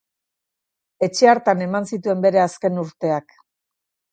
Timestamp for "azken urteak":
2.47-3.37